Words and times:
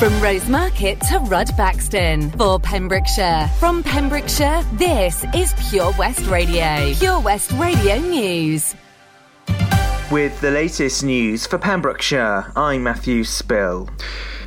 From 0.00 0.14
Rosemarket 0.14 0.98
to 1.08 1.18
Rudbaxton 1.18 2.34
for 2.38 2.58
Pembrokeshire. 2.58 3.50
From 3.58 3.82
Pembrokeshire, 3.82 4.62
this 4.72 5.26
is 5.34 5.52
Pure 5.68 5.92
West 5.98 6.26
Radio. 6.26 6.94
Pure 6.94 7.20
West 7.20 7.52
Radio 7.52 7.98
News. 7.98 8.74
With 10.10 10.40
the 10.40 10.52
latest 10.52 11.04
news 11.04 11.46
for 11.46 11.58
Pembrokeshire, 11.58 12.50
I'm 12.56 12.82
Matthew 12.82 13.24
Spill. 13.24 13.90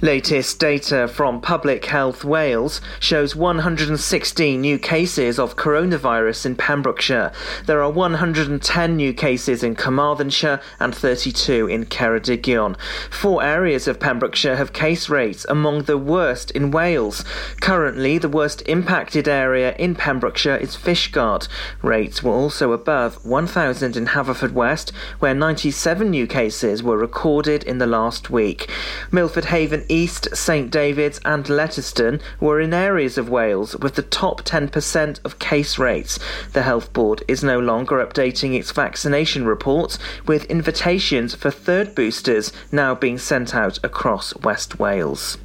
Latest 0.03 0.59
data 0.59 1.07
from 1.07 1.39
Public 1.39 1.85
Health 1.85 2.25
Wales 2.25 2.81
shows 2.99 3.37
116 3.37 4.59
new 4.59 4.77
cases 4.77 5.39
of 5.39 5.55
coronavirus 5.55 6.45
in 6.45 6.55
Pembrokeshire. 6.57 7.31
There 7.67 7.81
are 7.81 7.89
110 7.89 8.97
new 8.97 9.13
cases 9.13 9.63
in 9.63 9.75
Carmarthenshire 9.75 10.59
and 10.77 10.93
32 10.93 11.69
in 11.69 11.85
Ceredigion. 11.85 12.75
Four 13.09 13.43
areas 13.43 13.87
of 13.87 14.01
Pembrokeshire 14.01 14.57
have 14.57 14.73
case 14.73 15.07
rates 15.07 15.45
among 15.47 15.83
the 15.83 15.97
worst 15.97 16.51
in 16.51 16.71
Wales. 16.71 17.23
Currently, 17.61 18.17
the 18.17 18.27
worst 18.27 18.61
impacted 18.65 19.29
area 19.29 19.73
in 19.79 19.95
Pembrokeshire 19.95 20.57
is 20.57 20.75
Fishguard. 20.75 21.47
Rates 21.81 22.21
were 22.21 22.33
also 22.33 22.73
above 22.73 23.23
1,000 23.23 23.95
in 23.95 24.07
Haverfordwest, 24.07 24.91
where 25.19 25.33
97 25.33 26.09
new 26.09 26.27
cases 26.27 26.83
were 26.83 26.97
recorded 26.97 27.63
in 27.63 27.77
the 27.77 27.87
last 27.87 28.29
week. 28.29 28.69
Milford 29.09 29.45
Haven 29.45 29.85
East, 29.93 30.27
St 30.35 30.71
David's, 30.71 31.19
and 31.23 31.45
Letterston 31.45 32.19
were 32.39 32.59
in 32.59 32.73
areas 32.73 33.19
of 33.19 33.29
Wales 33.29 33.75
with 33.77 33.93
the 33.93 34.01
top 34.01 34.41
10% 34.41 35.19
of 35.23 35.37
case 35.37 35.77
rates. 35.77 36.17
The 36.53 36.63
Health 36.63 36.91
Board 36.93 37.23
is 37.27 37.43
no 37.43 37.59
longer 37.59 38.03
updating 38.03 38.57
its 38.57 38.71
vaccination 38.71 39.45
reports, 39.45 39.99
with 40.25 40.45
invitations 40.45 41.35
for 41.35 41.51
third 41.51 41.93
boosters 41.93 42.51
now 42.71 42.95
being 42.95 43.19
sent 43.19 43.53
out 43.53 43.77
across 43.83 44.35
West 44.37 44.79
Wales. 44.79 45.37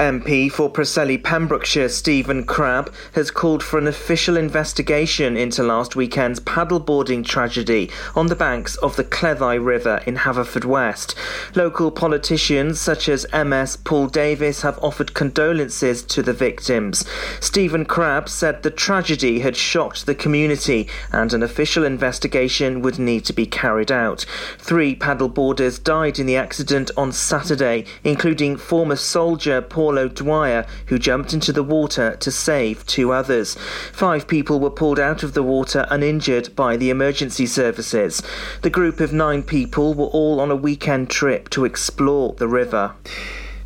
MP 0.00 0.50
for 0.50 0.72
Preseli 0.72 1.22
Pembrokeshire 1.22 1.90
Stephen 1.90 2.44
Crabb 2.44 2.90
has 3.12 3.30
called 3.30 3.62
for 3.62 3.78
an 3.78 3.86
official 3.86 4.34
investigation 4.34 5.36
into 5.36 5.62
last 5.62 5.94
weekend's 5.94 6.40
paddleboarding 6.40 7.22
tragedy 7.22 7.90
on 8.16 8.28
the 8.28 8.34
banks 8.34 8.76
of 8.76 8.96
the 8.96 9.04
Cleddau 9.04 9.62
River 9.62 10.00
in 10.06 10.16
Haverfordwest. 10.16 11.14
Local 11.54 11.90
politicians 11.90 12.80
such 12.80 13.10
as 13.10 13.26
MS 13.34 13.76
Paul 13.76 14.06
Davies 14.06 14.62
have 14.62 14.78
offered 14.78 15.12
condolences 15.12 16.02
to 16.04 16.22
the 16.22 16.32
victims. 16.32 17.04
Stephen 17.38 17.84
Crabb 17.84 18.26
said 18.30 18.62
the 18.62 18.70
tragedy 18.70 19.40
had 19.40 19.54
shocked 19.54 20.06
the 20.06 20.14
community 20.14 20.88
and 21.12 21.34
an 21.34 21.42
official 21.42 21.84
investigation 21.84 22.80
would 22.80 22.98
need 22.98 23.26
to 23.26 23.34
be 23.34 23.44
carried 23.44 23.92
out. 23.92 24.24
Three 24.56 24.96
paddleboarders 24.96 25.82
died 25.84 26.18
in 26.18 26.24
the 26.24 26.36
accident 26.36 26.90
on 26.96 27.12
Saturday, 27.12 27.84
including 28.02 28.56
former 28.56 28.96
soldier 28.96 29.60
Paul 29.60 29.89
Paul 29.90 29.98
O'Dwyer, 29.98 30.66
who 30.86 31.00
jumped 31.00 31.32
into 31.32 31.52
the 31.52 31.64
water 31.64 32.14
to 32.20 32.30
save 32.30 32.86
two 32.86 33.10
others. 33.10 33.56
Five 33.92 34.28
people 34.28 34.60
were 34.60 34.70
pulled 34.70 35.00
out 35.00 35.24
of 35.24 35.34
the 35.34 35.42
water 35.42 35.84
uninjured 35.90 36.54
by 36.54 36.76
the 36.76 36.90
emergency 36.90 37.44
services. 37.46 38.22
The 38.62 38.70
group 38.70 39.00
of 39.00 39.12
nine 39.12 39.42
people 39.42 39.94
were 39.94 40.06
all 40.06 40.38
on 40.38 40.48
a 40.52 40.54
weekend 40.54 41.10
trip 41.10 41.50
to 41.50 41.64
explore 41.64 42.34
the 42.34 42.46
river. 42.46 42.94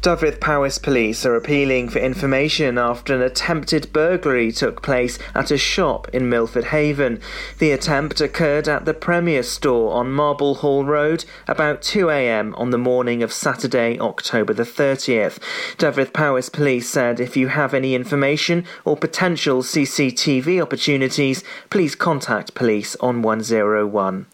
Dyfed 0.04 0.38
Powys 0.38 0.76
police 0.76 1.24
are 1.24 1.34
appealing 1.34 1.88
for 1.88 1.98
information 1.98 2.76
after 2.76 3.14
an 3.14 3.22
attempted 3.22 3.90
burglary 3.90 4.52
took 4.52 4.82
place 4.82 5.18
at 5.34 5.50
a 5.50 5.56
shop 5.56 6.08
in 6.12 6.28
Milford 6.28 6.66
Haven. 6.66 7.22
The 7.58 7.70
attempt 7.70 8.20
occurred 8.20 8.68
at 8.68 8.84
the 8.84 8.92
Premier 8.92 9.42
store 9.42 9.94
on 9.94 10.12
Marble 10.12 10.56
Hall 10.56 10.84
Road 10.84 11.24
about 11.48 11.80
2am 11.80 12.52
on 12.60 12.68
the 12.68 12.76
morning 12.76 13.22
of 13.22 13.32
Saturday, 13.32 13.98
October 13.98 14.52
the 14.52 14.64
30th. 14.64 15.38
Dyfed 15.78 16.12
Powys 16.12 16.50
police 16.50 16.90
said 16.90 17.18
if 17.18 17.34
you 17.34 17.48
have 17.48 17.72
any 17.72 17.94
information 17.94 18.66
or 18.84 18.98
potential 18.98 19.62
CCTV 19.62 20.60
opportunities, 20.60 21.42
please 21.70 21.94
contact 21.94 22.52
police 22.52 22.94
on 22.96 23.22
101. 23.22 24.26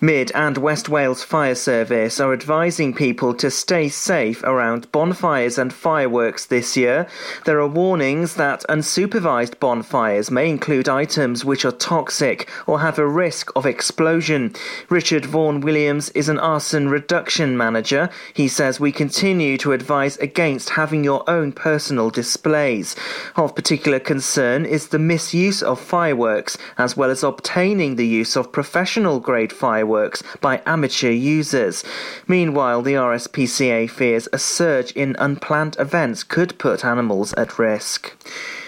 Mid 0.00 0.30
and 0.34 0.58
West 0.58 0.90
Wales 0.90 1.22
Fire 1.22 1.54
Service 1.54 2.20
are 2.20 2.34
advising 2.34 2.92
people 2.92 3.32
to 3.32 3.50
stay 3.50 3.88
safe 3.88 4.42
around 4.42 4.92
bonfires 4.92 5.56
and 5.56 5.72
fireworks 5.72 6.44
this 6.44 6.76
year. 6.76 7.06
There 7.46 7.58
are 7.60 7.66
warnings 7.66 8.34
that 8.34 8.62
unsupervised 8.68 9.58
bonfires 9.58 10.30
may 10.30 10.50
include 10.50 10.86
items 10.86 11.46
which 11.46 11.64
are 11.64 11.72
toxic 11.72 12.46
or 12.66 12.80
have 12.80 12.98
a 12.98 13.08
risk 13.08 13.50
of 13.56 13.64
explosion. 13.64 14.52
Richard 14.90 15.24
Vaughan 15.24 15.62
Williams 15.62 16.10
is 16.10 16.28
an 16.28 16.38
arson 16.40 16.90
reduction 16.90 17.56
manager. 17.56 18.10
He 18.34 18.48
says 18.48 18.78
we 18.78 18.92
continue 18.92 19.56
to 19.58 19.72
advise 19.72 20.18
against 20.18 20.70
having 20.70 21.04
your 21.04 21.24
own 21.28 21.52
personal 21.52 22.10
displays. 22.10 22.96
Of 23.34 23.54
particular 23.54 23.98
concern 23.98 24.66
is 24.66 24.88
the 24.88 24.98
misuse 24.98 25.62
of 25.62 25.80
fireworks 25.80 26.58
as 26.76 26.98
well 26.98 27.08
as 27.08 27.22
obtaining 27.22 27.96
the 27.96 28.06
use 28.06 28.36
of 28.36 28.52
professional 28.52 29.20
grade 29.20 29.54
fireworks 29.54 29.85
fireworks 29.86 30.22
by 30.40 30.60
amateur 30.66 31.10
users. 31.10 31.84
Meanwhile, 32.26 32.82
the 32.82 32.94
RSPCA 32.94 33.88
fears 33.88 34.28
a 34.32 34.38
surge 34.38 34.90
in 34.92 35.14
unplanned 35.18 35.76
events 35.78 36.24
could 36.24 36.58
put 36.58 36.84
animals 36.84 37.32
at 37.34 37.58
risk. 37.58 38.12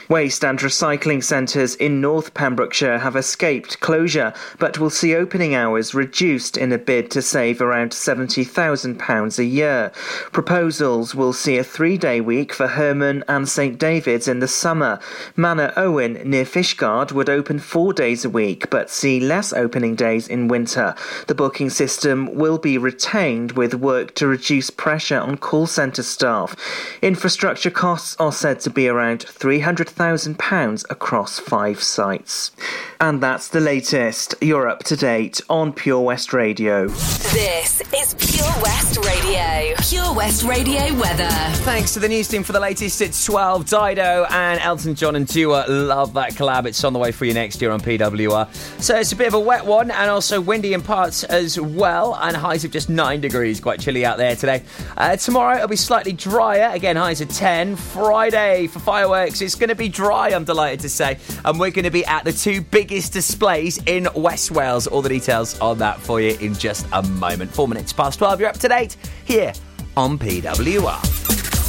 Waste 0.08 0.42
and 0.42 0.58
recycling 0.58 1.22
centres 1.22 1.74
in 1.74 2.00
North 2.00 2.32
Pembrokeshire 2.32 3.00
have 3.00 3.14
escaped 3.14 3.80
closure, 3.80 4.32
but 4.58 4.78
will 4.78 4.88
see 4.88 5.14
opening 5.14 5.54
hours 5.54 5.94
reduced 5.94 6.56
in 6.56 6.72
a 6.72 6.78
bid 6.78 7.10
to 7.10 7.20
save 7.20 7.60
around 7.60 7.90
£70,000 7.90 9.38
a 9.38 9.44
year. 9.44 9.92
Proposals 10.32 11.14
will 11.14 11.34
see 11.34 11.58
a 11.58 11.64
three 11.64 11.98
day 11.98 12.22
week 12.22 12.54
for 12.54 12.68
Hermon 12.68 13.22
and 13.28 13.46
St 13.46 13.78
David's 13.78 14.28
in 14.28 14.38
the 14.38 14.48
summer. 14.48 14.98
Manorowen 15.36 16.24
near 16.24 16.46
Fishguard 16.46 17.12
would 17.12 17.28
open 17.28 17.58
four 17.58 17.92
days 17.92 18.24
a 18.24 18.30
week, 18.30 18.70
but 18.70 18.88
see 18.88 19.20
less 19.20 19.52
opening 19.52 19.94
days 19.94 20.26
in 20.26 20.48
winter. 20.48 20.94
The 21.26 21.34
booking 21.34 21.68
system 21.68 22.34
will 22.34 22.56
be 22.56 22.78
retained 22.78 23.52
with 23.52 23.74
work 23.74 24.14
to 24.14 24.26
reduce 24.26 24.70
pressure 24.70 25.18
on 25.18 25.36
call 25.36 25.66
centre 25.66 26.02
staff. 26.02 26.56
Infrastructure 27.02 27.70
costs 27.70 28.16
are 28.18 28.32
said 28.32 28.60
to 28.60 28.70
be 28.70 28.88
around 28.88 29.24
300 29.24 29.97
£1,000 29.98 30.84
across 30.90 31.38
five 31.38 31.82
sites. 31.82 32.52
And 33.00 33.22
that's 33.22 33.48
the 33.48 33.60
latest. 33.60 34.34
You're 34.40 34.68
up 34.68 34.84
to 34.84 34.96
date 34.96 35.40
on 35.50 35.72
Pure 35.72 36.00
West 36.00 36.32
Radio. 36.32 36.88
This 36.88 37.80
is 37.92 38.14
Pure 38.14 38.62
West 38.62 38.96
Radio. 39.04 39.74
Pure 39.80 40.14
West 40.14 40.42
Radio 40.44 40.94
weather. 40.98 41.28
Thanks 41.64 41.94
to 41.94 42.00
the 42.00 42.08
news 42.08 42.28
team 42.28 42.42
for 42.42 42.52
the 42.52 42.60
latest. 42.60 43.00
It's 43.00 43.24
12. 43.24 43.68
Dido 43.68 44.26
and 44.30 44.60
Elton 44.60 44.94
John 44.94 45.16
and 45.16 45.26
Dua. 45.26 45.66
Love 45.68 46.14
that 46.14 46.32
collab. 46.32 46.66
It's 46.66 46.82
on 46.84 46.92
the 46.92 46.98
way 46.98 47.12
for 47.12 47.24
you 47.24 47.34
next 47.34 47.60
year 47.60 47.70
on 47.70 47.80
PWR. 47.80 48.52
So 48.82 48.96
it's 48.96 49.12
a 49.12 49.16
bit 49.16 49.28
of 49.28 49.34
a 49.34 49.40
wet 49.40 49.64
one 49.66 49.90
and 49.90 50.10
also 50.10 50.40
windy 50.40 50.74
in 50.74 50.82
parts 50.82 51.24
as 51.24 51.60
well. 51.60 52.16
And 52.16 52.36
highs 52.36 52.64
of 52.64 52.70
just 52.70 52.88
9 52.88 53.20
degrees. 53.20 53.60
Quite 53.60 53.80
chilly 53.80 54.04
out 54.04 54.18
there 54.18 54.36
today. 54.36 54.62
Uh, 54.96 55.16
tomorrow 55.16 55.56
it'll 55.56 55.68
be 55.68 55.76
slightly 55.76 56.12
drier. 56.12 56.70
Again, 56.72 56.96
highs 56.96 57.20
of 57.20 57.28
10. 57.28 57.76
Friday 57.76 58.66
for 58.68 58.78
fireworks. 58.80 59.40
It's 59.40 59.54
going 59.54 59.68
to 59.68 59.74
be 59.74 59.87
dry, 59.88 60.28
I'm 60.30 60.44
delighted 60.44 60.80
to 60.80 60.88
say. 60.88 61.18
And 61.44 61.58
we're 61.58 61.70
going 61.70 61.84
to 61.84 61.90
be 61.90 62.04
at 62.04 62.24
the 62.24 62.32
two 62.32 62.60
biggest 62.60 63.12
displays 63.12 63.82
in 63.86 64.08
West 64.14 64.50
Wales. 64.50 64.86
All 64.86 65.02
the 65.02 65.08
details 65.08 65.58
on 65.60 65.78
that 65.78 66.00
for 66.00 66.20
you 66.20 66.36
in 66.40 66.54
just 66.54 66.86
a 66.92 67.02
moment. 67.02 67.50
Four 67.50 67.68
minutes 67.68 67.92
past 67.92 68.18
12, 68.18 68.40
you're 68.40 68.48
up 68.48 68.58
to 68.58 68.68
date 68.68 68.96
here 69.24 69.52
on 69.96 70.18
PWR. 70.18 71.02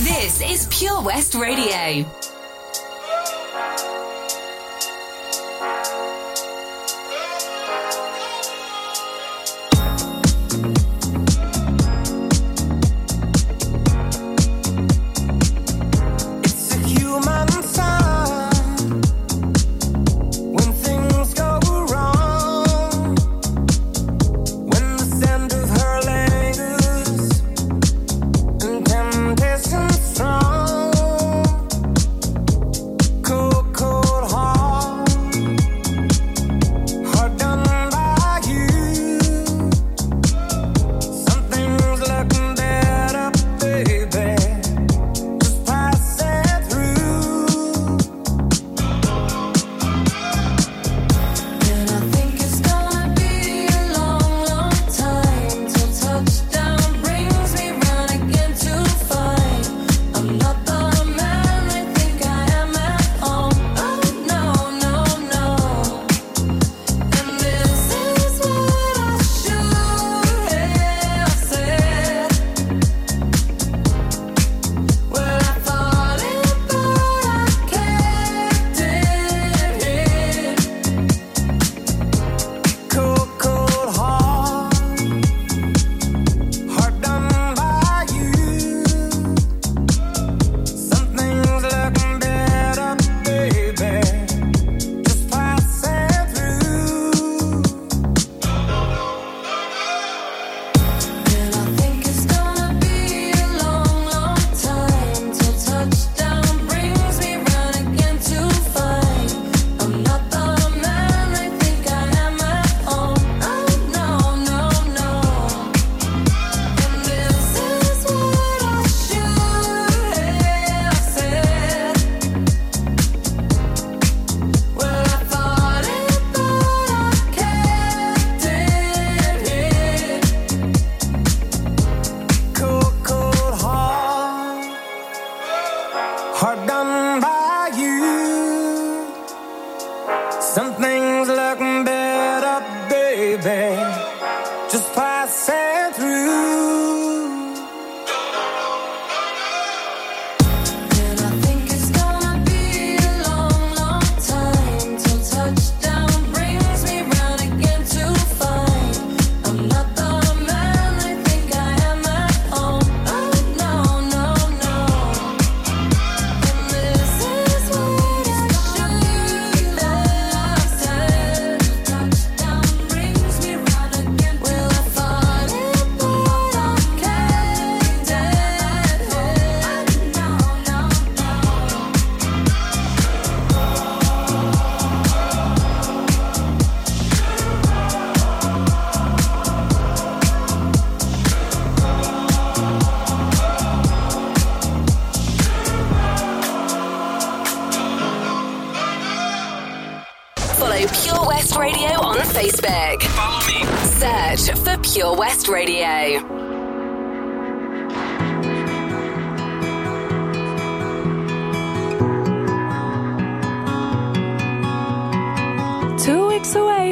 This 0.04 0.42
is 0.42 0.68
Pure 0.70 1.02
West 1.04 1.36
Radio. 1.36 2.19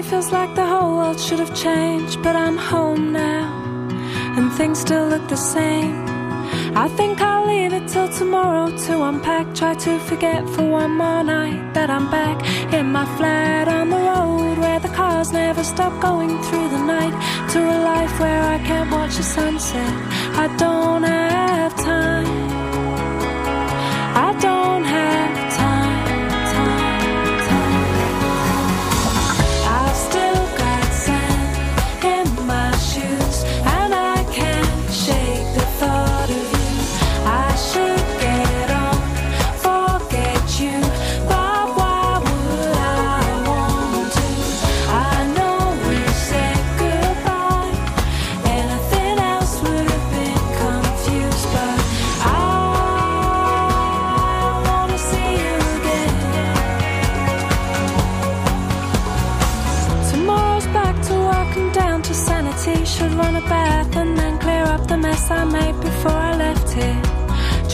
Feels 0.10 0.32
like 0.32 0.56
the 0.56 0.66
whole 0.66 0.96
world 0.96 1.20
should 1.20 1.40
have 1.40 1.54
changed, 1.54 2.22
but 2.24 2.36
I'm 2.36 2.58
home 2.58 3.12
now, 3.12 3.44
and 4.38 4.54
things 4.54 4.80
still 4.80 5.08
look 5.10 5.28
the 5.28 5.36
same. 5.36 5.96
I 6.84 6.88
think 6.98 7.20
I'll 7.20 7.46
leave 7.46 7.74
it 7.74 7.88
till 7.90 8.08
tomorrow 8.08 8.68
to 8.86 9.04
unpack. 9.04 9.54
Try 9.54 9.74
to 9.74 10.00
forget 10.00 10.48
for 10.54 10.66
one 10.82 10.92
more 10.92 11.24
night 11.24 11.74
that 11.74 11.90
I'm 11.90 12.10
back 12.10 12.38
in 12.74 12.86
my 12.92 13.06
flat 13.18 13.68
on 13.68 13.90
the 13.90 13.98
road 13.98 14.58
where 14.60 14.80
the 14.80 14.94
cars 15.00 15.34
never 15.34 15.64
stop 15.64 15.94
going 16.02 16.42
through 16.44 16.70
the 16.70 16.84
night. 16.96 17.16
To 17.54 17.60
a 17.60 17.78
life 17.94 18.20
where 18.20 18.44
I 18.56 18.60
can't 18.60 18.90
watch 18.92 19.16
the 19.18 19.24
sunset. 19.24 19.94
I 20.44 20.48
don't 20.58 21.04
have 21.04 21.76
time. 21.76 22.28
I 24.28 24.30
don't 24.40 24.86
have 24.86 25.37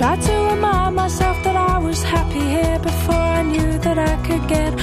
Tried 0.03 0.21
to 0.23 0.33
remind 0.33 0.97
myself 0.97 1.41
that 1.45 1.55
I 1.55 1.77
was 1.77 2.03
happy 2.03 2.41
here 2.41 2.77
before 2.79 3.15
I 3.15 3.41
knew 3.41 3.77
that 3.85 3.97
I 3.97 4.17
could 4.27 4.45
get 4.49 4.77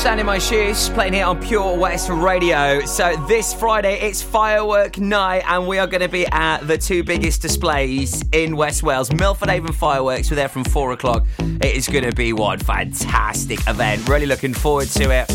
again. 0.00 0.16
Dido, 0.16 0.16
Stand 0.16 0.20
in 0.20 0.26
My 0.26 0.38
Shoes, 0.38 0.88
playing 0.90 1.14
here 1.14 1.26
on 1.26 1.40
Pure 1.40 1.78
West 1.78 2.08
Radio. 2.08 2.80
So 2.84 3.16
this 3.26 3.54
Friday, 3.54 3.98
it's 4.00 4.22
firework 4.22 4.98
night, 4.98 5.42
and 5.46 5.66
we 5.66 5.78
are 5.78 5.86
going 5.86 6.02
to 6.02 6.08
be 6.08 6.26
at 6.26 6.66
the 6.66 6.78
two 6.78 7.02
biggest 7.02 7.42
displays 7.42 8.22
in 8.32 8.56
West 8.56 8.82
Wales. 8.82 9.12
Milford 9.12 9.48
Haven 9.48 9.72
Fireworks, 9.72 10.30
we're 10.30 10.36
there 10.36 10.48
from 10.48 10.64
4 10.64 10.92
o'clock. 10.92 11.26
It 11.38 11.76
is 11.76 11.88
going 11.88 12.04
to 12.04 12.14
be 12.14 12.32
one 12.32 12.58
fantastic 12.58 13.60
event. 13.66 14.08
Really 14.08 14.26
looking 14.26 14.54
forward 14.54 14.88
to 14.88 15.10
it. 15.10 15.30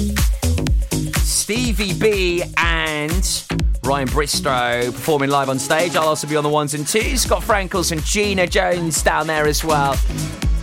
Stevie 1.18 1.94
B 1.94 2.44
and 2.58 3.44
Ryan 3.84 4.08
Bristow 4.08 4.91
performing 4.91 5.30
live 5.30 5.50
on 5.50 5.60
stage. 5.60 5.96
I'll 5.96 6.08
also 6.08 6.27
be 6.27 6.36
on 6.36 6.44
the 6.44 6.50
ones 6.50 6.74
and 6.74 6.88
twos. 6.88 7.24
Scott 7.24 7.44
Frankles 7.44 7.91
and 7.91 8.03
Gina 8.03 8.48
Jones 8.48 9.01
down 9.01 9.27
there 9.27 9.48
as 9.48 9.63
well. 9.63 9.98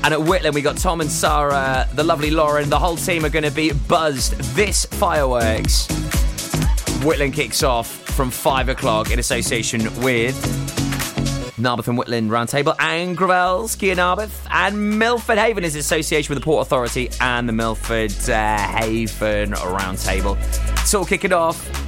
And 0.04 0.14
at 0.14 0.20
Whitland, 0.20 0.54
we 0.54 0.62
got 0.62 0.76
Tom 0.76 1.00
and 1.00 1.10
Sarah, 1.10 1.88
the 1.94 2.04
lovely 2.04 2.30
Lauren. 2.30 2.70
The 2.70 2.78
whole 2.78 2.96
team 2.96 3.24
are 3.24 3.30
going 3.30 3.44
to 3.44 3.50
be 3.50 3.72
buzzed 3.72 4.34
this 4.54 4.86
fireworks. 4.86 5.86
Whitland 7.02 7.34
kicks 7.34 7.62
off 7.62 7.88
from 7.88 8.30
five 8.30 8.68
o'clock 8.68 9.10
in 9.10 9.18
association 9.18 9.82
with 10.02 10.34
Narberth 11.58 11.88
and 11.88 11.98
Whitland 11.98 12.30
Roundtable 12.30 12.74
and 12.78 13.16
Gravel 13.16 13.68
Ski 13.68 13.90
and 13.90 13.98
Narberth. 13.98 14.46
And 14.50 14.98
Milford 14.98 15.38
Haven 15.38 15.64
is 15.64 15.74
in 15.74 15.80
association 15.80 16.32
with 16.32 16.42
the 16.42 16.44
Port 16.44 16.66
Authority 16.66 17.10
and 17.20 17.48
the 17.48 17.52
Milford 17.52 18.12
uh, 18.28 18.56
Haven 18.56 19.52
Roundtable. 19.52 20.36
It's 20.80 20.94
all 20.94 21.04
kicking 21.04 21.32
off 21.32 21.87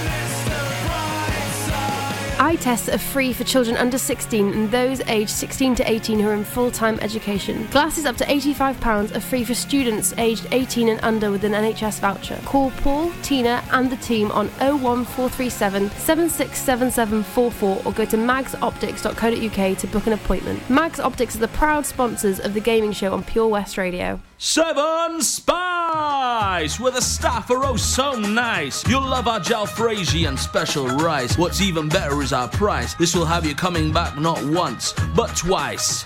Eye 2.41 2.55
tests 2.55 2.89
are 2.89 2.97
free 2.97 3.33
for 3.33 3.43
children 3.43 3.77
under 3.77 3.99
16 3.99 4.51
and 4.51 4.71
those 4.71 4.99
aged 5.01 5.29
16 5.29 5.75
to 5.75 5.87
18 5.87 6.19
who 6.19 6.27
are 6.27 6.33
in 6.33 6.43
full 6.43 6.71
time 6.71 6.99
education. 6.99 7.67
Glasses 7.67 8.07
up 8.07 8.17
to 8.17 8.25
£85 8.25 9.15
are 9.15 9.19
free 9.19 9.43
for 9.43 9.53
students 9.53 10.11
aged 10.17 10.47
18 10.51 10.89
and 10.89 10.99
under 11.03 11.29
with 11.29 11.43
an 11.43 11.51
NHS 11.51 11.99
voucher. 11.99 12.41
Call 12.43 12.71
Paul, 12.71 13.11
Tina, 13.21 13.63
and 13.71 13.91
the 13.91 13.97
team 13.97 14.31
on 14.31 14.47
01437 14.57 15.91
767744 15.91 17.81
or 17.85 17.93
go 17.93 18.05
to 18.05 18.17
magsoptics.co.uk 18.17 19.77
to 19.77 19.87
book 19.87 20.07
an 20.07 20.13
appointment. 20.13 20.67
Mags 20.67 20.99
Optics 20.99 21.35
are 21.35 21.41
the 21.41 21.47
proud 21.49 21.85
sponsors 21.85 22.39
of 22.39 22.55
the 22.55 22.59
gaming 22.59 22.91
show 22.91 23.13
on 23.13 23.23
Pure 23.23 23.49
West 23.49 23.77
Radio. 23.77 24.19
Seven 24.43 25.21
Spice, 25.21 26.79
where 26.79 26.91
the 26.91 26.99
staff 26.99 27.51
are 27.51 27.63
oh 27.63 27.75
so 27.75 28.13
nice. 28.13 28.83
You'll 28.87 29.07
love 29.07 29.27
our 29.27 29.39
jalfrezi 29.39 30.27
and 30.27 30.39
special 30.39 30.87
rice. 30.87 31.37
What's 31.37 31.61
even 31.61 31.87
better 31.87 32.23
is 32.23 32.30
our 32.33 32.47
price. 32.47 32.93
This 32.95 33.15
will 33.15 33.25
have 33.25 33.45
you 33.45 33.55
coming 33.55 33.91
back 33.91 34.17
not 34.17 34.43
once, 34.45 34.93
but 35.15 35.35
twice. 35.35 36.05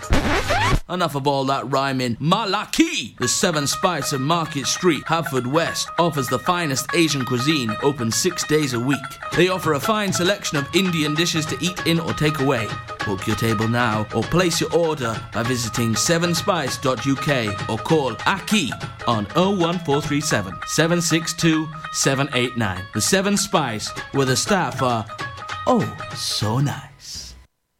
Enough 0.89 1.15
of 1.15 1.27
all 1.27 1.45
that 1.45 1.69
rhyming. 1.71 2.15
Malaki! 2.17 3.17
The 3.17 3.27
Seven 3.27 3.65
Spice 3.65 4.13
of 4.13 4.21
Market 4.21 4.67
Street, 4.67 5.03
Haverfordwest, 5.05 5.87
offers 5.97 6.27
the 6.27 6.37
finest 6.37 6.87
Asian 6.93 7.25
cuisine, 7.25 7.75
open 7.81 8.11
six 8.11 8.45
days 8.45 8.73
a 8.73 8.79
week. 8.79 8.99
They 9.35 9.47
offer 9.47 9.73
a 9.73 9.79
fine 9.79 10.13
selection 10.13 10.57
of 10.57 10.73
Indian 10.75 11.15
dishes 11.15 11.45
to 11.47 11.57
eat 11.59 11.87
in 11.87 11.99
or 11.99 12.13
take 12.13 12.39
away. 12.39 12.67
Book 13.05 13.25
your 13.25 13.35
table 13.35 13.67
now 13.67 14.05
or 14.15 14.23
place 14.23 14.61
your 14.61 14.73
order 14.75 15.19
by 15.33 15.43
visiting 15.43 15.93
sevenspice.uk 15.93 17.69
or 17.69 17.77
call 17.77 18.15
Aki 18.25 18.71
on 19.07 19.25
01437 19.35 20.53
762 20.67 21.67
789. 21.93 22.83
The 22.93 23.01
Seven 23.01 23.37
Spice, 23.37 23.89
where 24.11 24.25
the 24.25 24.35
staff 24.35 24.81
are 24.81 25.05
oh 25.67 25.97
so 26.15 26.59
nice. 26.59 27.35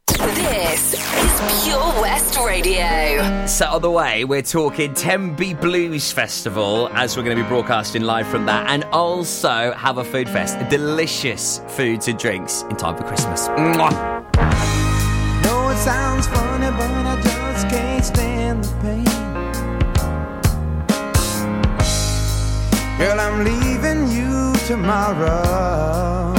This 0.08 0.94
is 0.94 1.64
Pure 1.64 2.02
West 2.02 2.38
Radio. 2.46 3.46
So 3.46 3.68
on 3.68 3.82
the 3.82 3.92
way, 3.92 4.24
we're 4.26 4.42
talking 4.42 4.94
Tenby 4.94 5.54
Blues 5.54 6.12
Festival 6.12 6.90
as 6.94 7.16
we're 7.16 7.24
going 7.24 7.38
to 7.38 7.44
be 7.44 7.50
broadcasting 7.50 8.04
live 8.04 8.28
from 8.28 8.46
that, 8.48 8.70
and 8.70 8.84
also 8.86 9.74
have 9.74 9.98
a 9.98 10.04
food 10.04 10.30
fest, 10.30 10.58
delicious 10.70 11.62
foods 11.68 12.08
and 12.08 12.18
drinks 12.18 12.64
in 12.64 12.76
time 12.76 12.98
for 12.98 13.04
Christmas. 13.04 13.48
Mwah. 13.50 13.92
know 15.44 15.70
it 15.70 15.78
sounds 15.78 16.28
funny, 16.28 16.72
but 16.78 16.90
I 16.90 17.22
just 17.22 17.70
can't 17.70 18.06
stand 18.06 18.64
the 18.64 18.76
pain. 18.82 19.06
Girl, 22.98 23.20
I'm 23.20 23.44
leaving 23.44 24.10
you 24.10 24.54
tomorrow. 24.66 26.35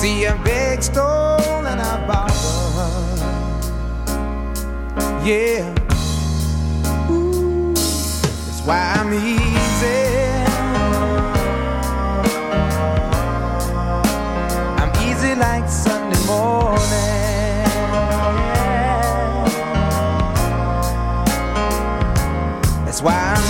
See, 0.00 0.24
a 0.24 0.34
big 0.42 0.82
stole, 0.82 1.66
and 1.70 1.78
I 1.78 2.06
borrowed. 2.08 3.20
Yeah. 5.26 5.74
Ooh, 7.10 7.74
That's 7.74 8.62
why 8.66 8.80
I'm 8.96 9.12
easy. 9.12 10.00
I'm 14.80 14.92
easy 15.06 15.34
like 15.34 15.68
Sunday 15.68 16.24
morning. 16.26 16.80
That's 22.86 23.02
why 23.02 23.16
I'm 23.34 23.49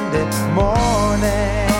Sunday 0.11 0.53
morning. 0.53 1.70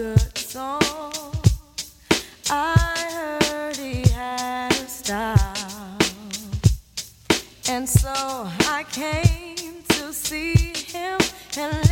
good 0.00 0.38
song. 0.38 0.80
I 2.50 2.74
heard 3.44 3.76
he 3.76 4.00
had 4.08 4.72
a 4.72 4.88
style, 4.88 5.98
and 7.68 7.86
so 7.86 8.14
I 8.78 8.86
came 8.90 9.82
to 9.88 10.12
see 10.14 10.72
him 10.72 11.18
and. 11.58 11.89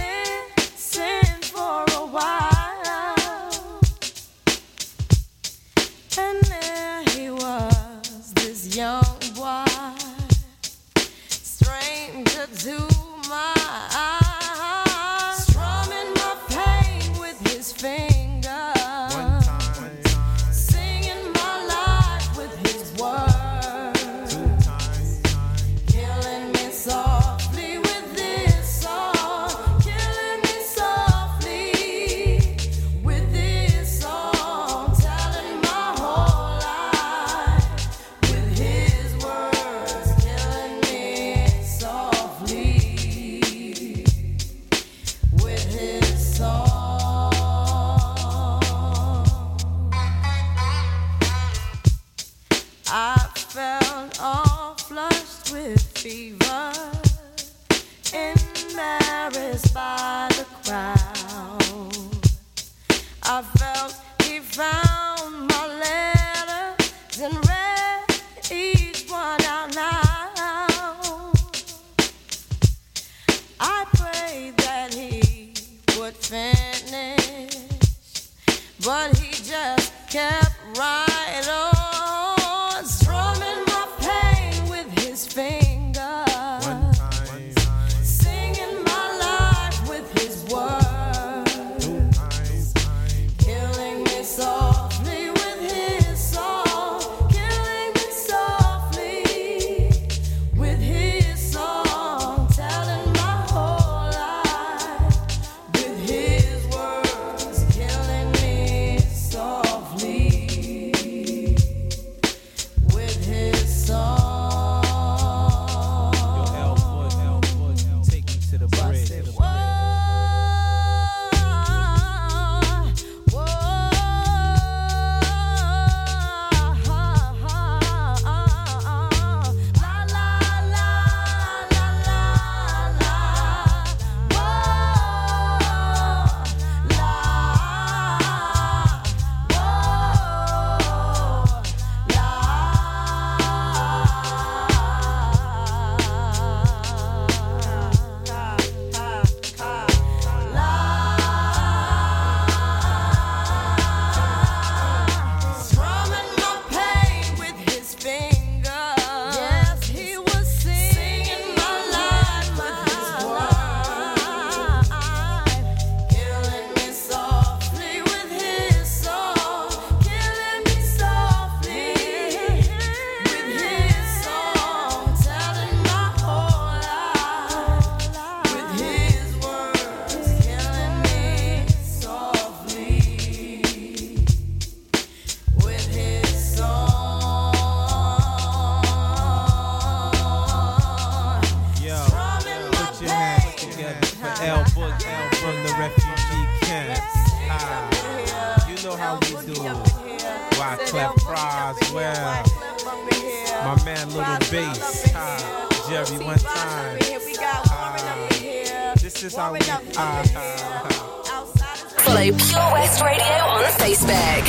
Follow 212.05 212.33
Pure 212.33 212.73
West 212.73 213.01
Radio 213.01 213.37
on 213.47 213.65
Facebook. 213.79 214.45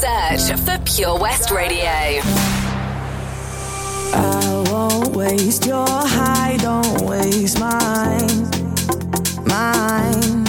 Search 0.00 0.60
for 0.60 0.78
Pure 0.84 1.18
West 1.18 1.50
Radio. 1.50 2.20
I 4.16 4.64
won't 4.70 5.16
waste 5.16 5.66
your 5.66 5.86
high, 5.88 6.56
don't 6.60 7.00
waste 7.02 7.58
mine. 7.58 8.50
Mine. 9.46 10.44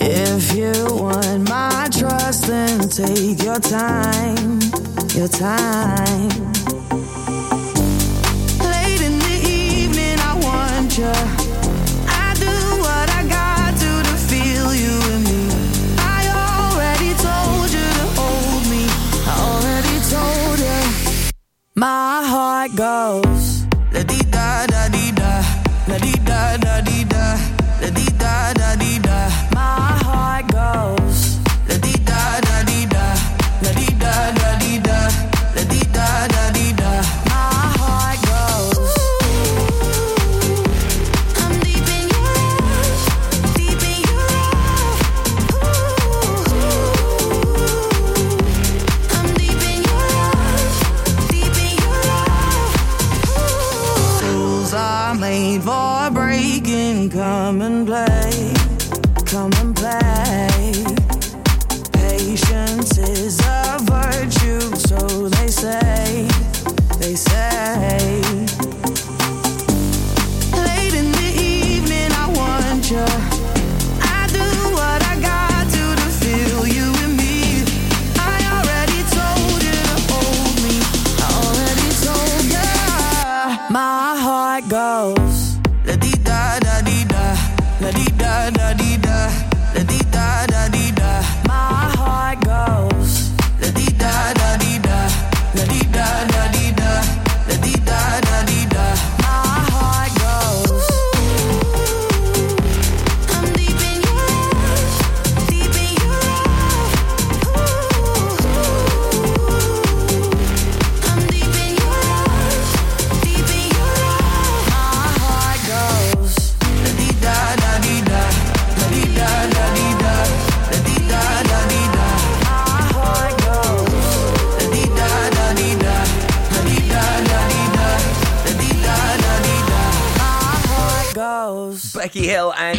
If 0.00 0.54
you 0.56 0.72
want 0.96 1.46
my 1.48 1.88
trust, 1.92 2.46
then 2.46 2.88
take 2.88 3.42
your 3.42 3.60
time. 3.60 4.60
Your 5.14 5.28
time. 5.28 6.28
Late 8.60 9.02
in 9.02 9.18
the 9.18 9.40
evening, 9.46 10.18
I 10.20 10.40
want 10.42 10.96
you. 10.96 11.33
My 21.84 22.24
heart 22.24 22.76
goes 22.76 23.66
la 23.92 24.02
di 24.04 24.16
da 24.30 24.64
da 24.64 24.88
di 24.88 25.12
da, 25.12 25.32
la 25.86 25.98
di 25.98 26.14
da 26.24 26.56
da 26.56 26.80
di 26.80 27.04
da, 27.04 27.36
la 27.78 27.90
di 27.90 28.06
da 28.16 28.54
da 28.54 28.74
di 28.76 28.98
da. 29.00 29.03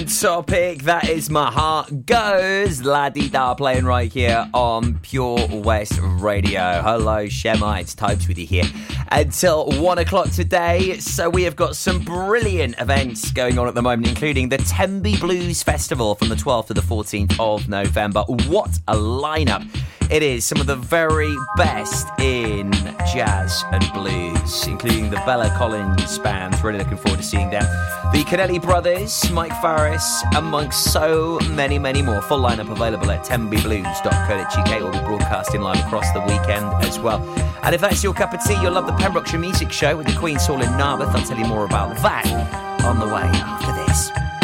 Topic. 0.05 0.83
That 0.83 1.09
is 1.09 1.31
My 1.31 1.51
Heart 1.51 2.05
Goes. 2.05 2.83
La 2.83 3.09
di 3.09 3.27
da 3.27 3.55
playing 3.55 3.85
right 3.85 4.11
here 4.11 4.47
on 4.53 4.99
Pure 4.99 5.47
West 5.51 5.99
Radio. 5.99 6.81
Hello, 6.83 7.25
Shemites. 7.25 7.95
Toby's 7.95 8.27
with 8.27 8.37
you 8.37 8.45
here 8.45 8.65
until 9.11 9.71
one 9.81 9.97
o'clock 9.97 10.29
today. 10.29 10.99
So, 10.99 11.27
we 11.29 11.41
have 11.43 11.55
got 11.55 11.75
some 11.75 12.03
brilliant 12.03 12.79
events 12.79 13.31
going 13.31 13.57
on 13.57 13.67
at 13.67 13.73
the 13.73 13.81
moment, 13.81 14.07
including 14.07 14.49
the 14.49 14.57
Tenby 14.57 15.17
Blues 15.17 15.63
Festival 15.63 16.13
from 16.13 16.29
the 16.29 16.35
12th 16.35 16.67
to 16.67 16.75
the 16.75 16.81
14th 16.81 17.39
of 17.39 17.67
November. 17.67 18.23
What 18.27 18.77
a 18.87 18.95
lineup! 18.95 19.67
It 20.11 20.21
is 20.21 20.45
some 20.45 20.61
of 20.61 20.67
the 20.67 20.75
very 20.75 21.35
best 21.57 22.07
in 22.19 22.71
jazz 23.11 23.63
and 23.71 23.83
blues, 23.91 24.67
including 24.67 25.09
the 25.09 25.17
Bella 25.25 25.49
Collins 25.57 26.19
band. 26.19 26.63
Really 26.63 26.77
looking 26.77 26.97
forward 26.97 27.17
to 27.17 27.23
seeing 27.23 27.49
them. 27.49 27.63
The 28.13 28.23
Canelli 28.23 28.61
Brothers, 28.61 29.29
Mike 29.31 29.51
Farris, 29.61 30.23
amongst 30.35 30.93
so 30.93 31.39
many, 31.49 31.79
many 31.79 32.03
more. 32.03 32.21
Full 32.21 32.39
lineup 32.39 32.71
available 32.71 33.09
at 33.09 33.25
tenbyblues.co.uk. 33.25 34.79
We'll 34.79 34.91
be 34.91 34.99
broadcasting 34.99 35.61
live 35.61 35.83
across 35.85 36.11
the 36.13 36.21
weekend 36.21 36.65
as 36.85 36.99
well. 36.99 37.21
And 37.63 37.73
if 37.73 37.81
that's 37.81 38.03
your 38.03 38.13
cup 38.13 38.31
of 38.33 38.43
tea, 38.43 38.61
you'll 38.61 38.73
love 38.73 38.85
the 38.85 38.93
Pembrokeshire 38.93 39.39
Music 39.39 39.71
Show 39.71 39.97
with 39.97 40.05
the 40.05 40.15
Queen's 40.17 40.45
Hall 40.45 40.61
in 40.61 40.69
Narberth. 40.77 41.15
I'll 41.15 41.25
tell 41.25 41.37
you 41.37 41.45
more 41.45 41.65
about 41.65 41.97
that 42.03 42.27
on 42.85 42.99
the 42.99 43.07
way 43.07 43.23
after 43.23 43.73
this. 43.73 44.34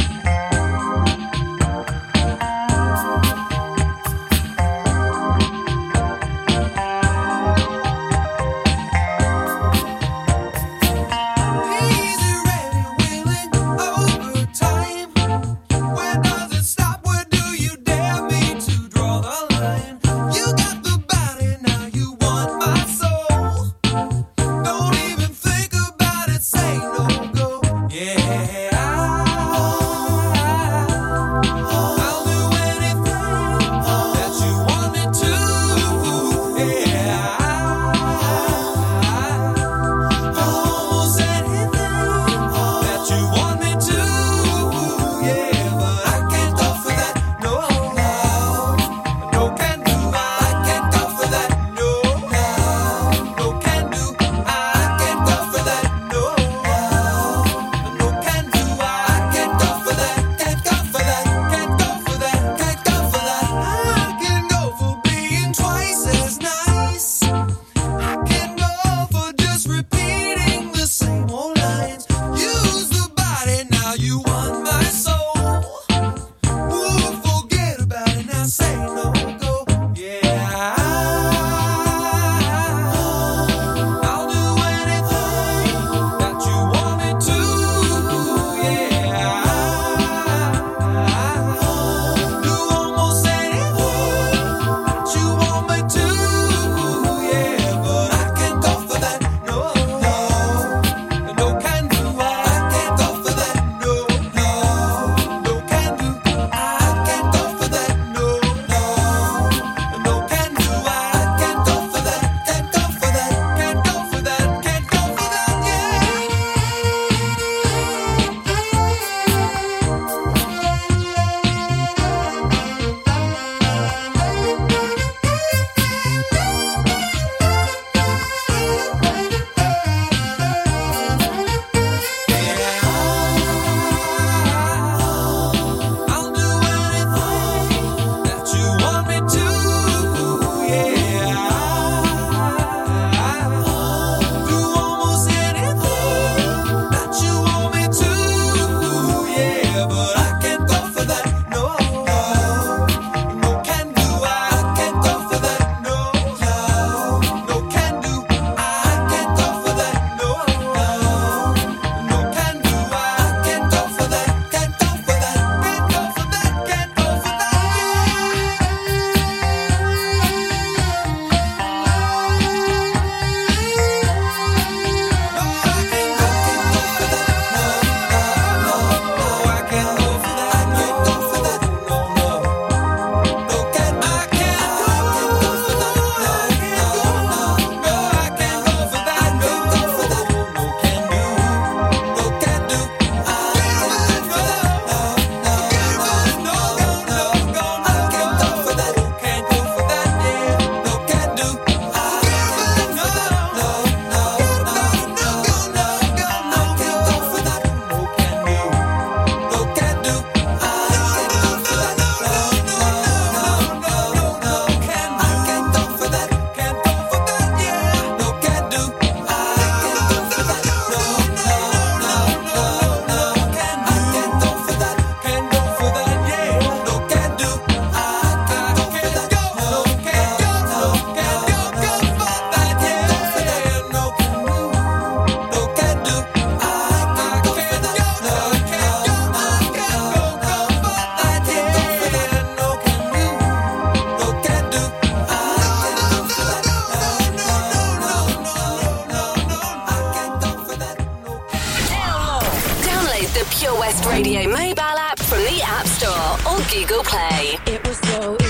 Google 256.72 257.04
Play. 257.04 257.58
It 257.66 257.86
was 257.86 257.98
so 257.98 258.41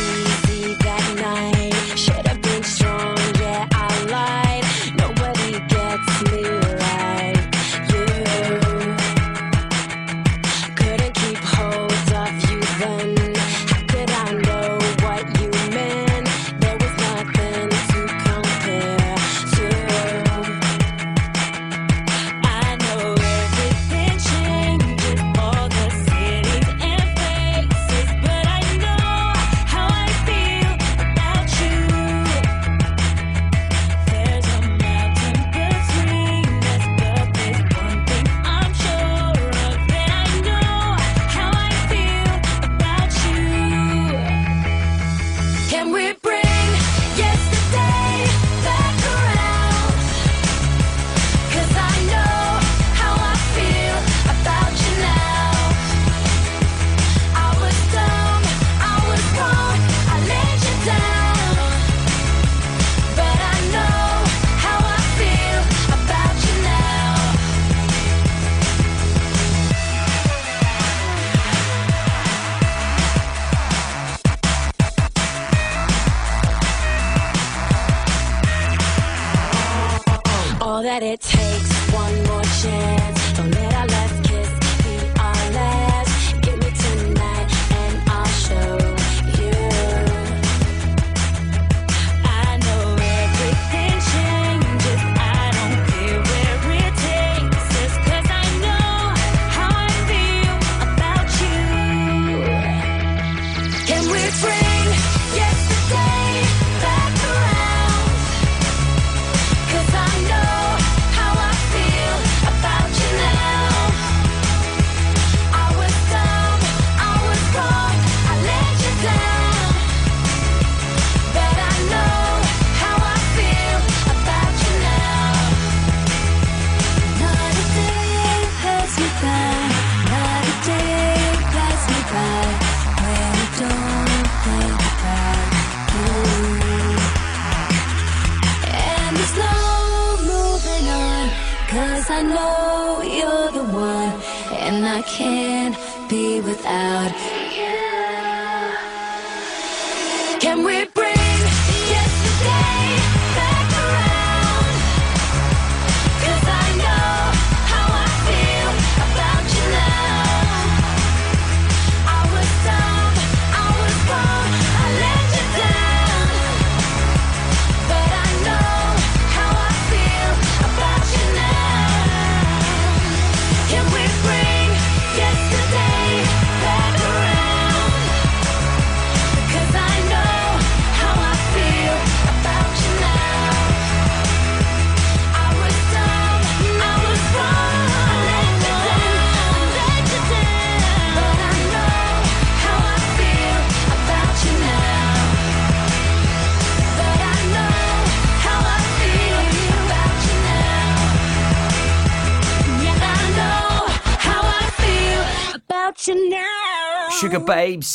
Sugababes, 207.32 207.86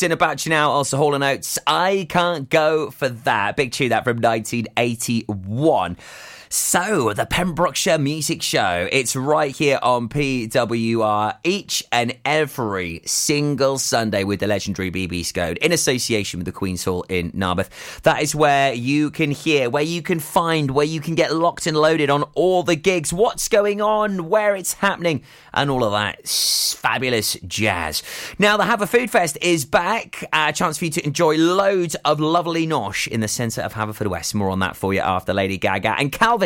you 0.47 0.51
Now, 0.51 0.71
also 0.71 0.97
Hall 0.97 1.15
& 1.15 1.21
I 1.67 2.07
can't 2.09 2.49
go 2.49 2.91
for 2.91 3.11
that. 3.11 3.57
Big 3.57 3.71
tune 3.71 3.91
that 3.91 4.05
from 4.05 4.17
1981. 4.17 5.99
So, 6.49 7.13
the 7.13 7.27
Pembrokeshire 7.27 7.99
Music 7.99 8.41
Show, 8.41 8.89
it's 8.93 9.17
right 9.17 9.55
here 9.55 9.81
on 9.83 10.09
PWR 10.09 11.39
each 11.43 11.83
and 11.91 12.17
every 12.25 13.03
single 13.05 13.79
Sunday 13.79 14.23
with 14.23 14.39
the 14.39 14.47
legendary 14.47 14.93
BB 14.93 15.25
Scode 15.25 15.59
in 15.59 15.73
association 15.73 16.39
with 16.39 16.47
the 16.47 16.53
Queen's 16.53 16.85
Hall 16.85 17.05
in 17.09 17.33
Narberth. 17.33 18.01
That 18.03 18.23
is 18.23 18.35
where 18.35 18.73
you 18.73 19.11
can 19.11 19.33
hear, 19.33 19.69
where 19.69 19.83
you 19.83 20.03
can 20.03 20.21
find, 20.21 20.71
where 20.71 20.87
you 20.87 21.01
can 21.01 21.17
get 21.17 21.35
locked 21.35 21.67
and 21.67 21.77
loaded 21.77 22.11
on 22.11 22.23
all 22.35 22.63
the 22.63 22.77
gigs, 22.77 23.13
what's 23.13 23.49
going 23.49 23.81
on, 23.81 24.29
where 24.29 24.55
it's 24.55 24.75
happening, 24.75 25.23
and 25.53 25.69
all 25.69 25.83
of 25.83 25.93
that 25.93 26.29
fabulous 26.29 27.37
jazz. 27.47 28.05
Now, 28.39 28.57
the 28.57 28.65
Haverford 28.65 29.11
Fest 29.11 29.37
is 29.43 29.65
back, 29.65 30.25
a 30.33 30.53
chance 30.53 30.79
for 30.79 30.85
you 30.85 30.93
to 30.93 31.05
enjoy 31.05 31.37
loads 31.39 31.97
of 32.05 32.21
lovely 32.21 32.67
nosh 32.67 33.09
in 33.09 33.21
the 33.21 33.29
centre 33.29 33.63
of 33.63 33.75
Haverfordwest. 33.75 34.35
More 34.35 34.51
on 34.51 34.61
that 34.61 34.77
for 34.77 34.95
you 34.95 35.01
after 35.01 35.35
Lady 35.35 35.59
Gaga 35.59 35.97
and 35.99 36.13
Calvin. 36.13 36.46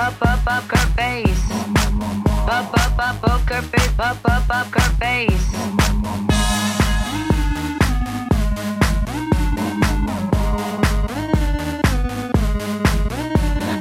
Face, 0.00 0.18
pop, 0.18 0.44
pop, 0.44 0.62
poker 0.68 0.86
face. 0.96 1.48
Pop, 2.46 2.72
pop, 2.72 2.96
pop, 2.96 3.20
poker 3.20 3.62
face, 3.62 3.92
pop, 3.96 4.22
pop, 4.22 4.48
poker 4.48 4.88
face. 4.98 5.54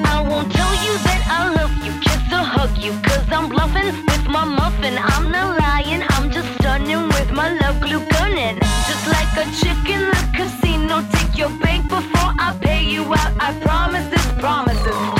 I 0.05 0.25
won't 0.27 0.51
tell 0.51 0.73
you 0.85 0.93
that 1.07 1.21
I 1.29 1.53
love 1.55 1.73
you, 1.85 1.93
kiss 2.01 2.33
or 2.33 2.43
hug 2.43 2.77
you, 2.77 2.91
cause 3.01 3.31
I'm 3.31 3.49
bluffing 3.49 3.85
with 4.05 4.27
my 4.27 4.43
muffin. 4.43 4.97
I'm 4.97 5.31
not 5.31 5.59
lying, 5.59 6.03
I'm 6.09 6.31
just 6.31 6.49
stunning 6.55 7.07
with 7.07 7.31
my 7.31 7.53
love 7.59 7.79
glue 7.81 8.05
gunning. 8.09 8.59
Just 8.87 9.07
like 9.07 9.31
a 9.37 9.45
chick 9.59 9.77
the 9.85 10.15
casino, 10.35 11.05
take 11.11 11.37
your 11.37 11.49
bank 11.59 11.87
before 11.87 12.33
I 12.39 12.57
pay 12.61 12.83
you 12.83 13.03
out. 13.03 13.33
I 13.39 13.57
promise 13.61 14.07
this 14.09 14.25
promises. 14.39 15.18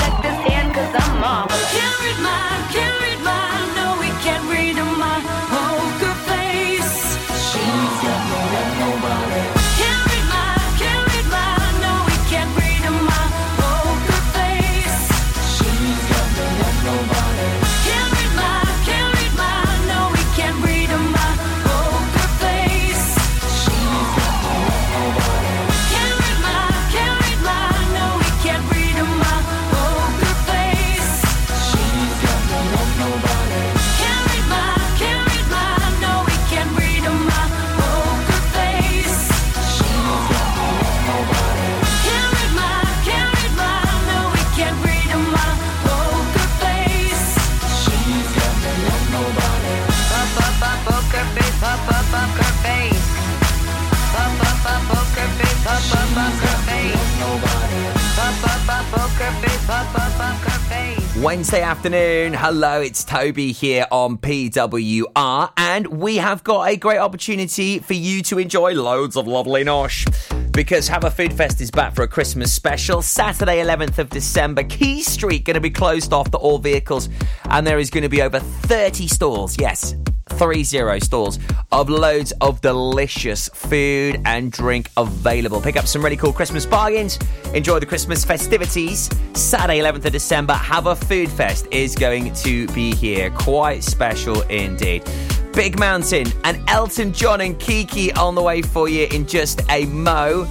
Wednesday 61.22 61.60
afternoon. 61.60 62.32
Hello, 62.32 62.80
it's 62.80 63.04
Toby 63.04 63.52
here 63.52 63.86
on 63.90 64.16
PWR, 64.16 65.52
and 65.58 65.86
we 65.86 66.16
have 66.16 66.42
got 66.42 66.70
a 66.70 66.76
great 66.78 66.96
opportunity 66.96 67.78
for 67.78 67.92
you 67.92 68.22
to 68.22 68.38
enjoy 68.38 68.72
loads 68.72 69.16
of 69.18 69.26
lovely 69.26 69.62
nosh. 69.62 70.06
Because 70.50 70.88
Have 70.88 71.12
Food 71.14 71.34
Fest 71.34 71.60
is 71.60 71.70
back 71.70 71.94
for 71.94 72.04
a 72.04 72.08
Christmas 72.08 72.54
special. 72.54 73.02
Saturday, 73.02 73.62
11th 73.62 73.98
of 73.98 74.08
December, 74.08 74.62
Quay 74.62 75.00
Street 75.00 75.44
going 75.44 75.54
to 75.54 75.60
be 75.60 75.68
closed 75.68 76.14
off 76.14 76.30
to 76.30 76.38
all 76.38 76.58
vehicles, 76.58 77.10
and 77.50 77.66
there 77.66 77.78
is 77.78 77.90
going 77.90 78.02
to 78.02 78.08
be 78.08 78.22
over 78.22 78.40
30 78.40 79.06
stalls. 79.06 79.58
Yes, 79.60 79.94
three 80.40 80.64
zero 80.64 80.98
stalls 80.98 81.38
of 81.70 81.90
loads 81.90 82.32
of 82.40 82.62
delicious 82.62 83.50
food 83.50 84.18
and 84.24 84.50
drink 84.50 84.88
available. 84.96 85.60
Pick 85.60 85.76
up 85.76 85.86
some 85.86 86.02
really 86.02 86.16
cool 86.16 86.32
Christmas 86.32 86.64
bargains. 86.64 87.18
Enjoy 87.52 87.78
the 87.78 87.84
Christmas 87.84 88.24
festivities. 88.24 89.10
Saturday, 89.34 89.80
11th 89.80 90.06
of 90.06 90.12
December, 90.12 90.54
Have 90.54 90.86
a 90.86 90.96
Food 90.96 91.28
Fest 91.28 91.66
is 91.70 91.94
going 91.94 92.32
to 92.32 92.66
be 92.68 92.94
here. 92.94 93.28
Quite 93.32 93.84
special 93.84 94.40
indeed. 94.42 95.04
Big 95.52 95.78
Mountain 95.78 96.28
and 96.44 96.58
Elton 96.70 97.12
John 97.12 97.42
and 97.42 97.58
Kiki 97.58 98.10
on 98.14 98.34
the 98.34 98.42
way 98.42 98.62
for 98.62 98.88
you 98.88 99.08
in 99.10 99.26
just 99.26 99.60
a 99.70 99.84
mo. 99.86 100.44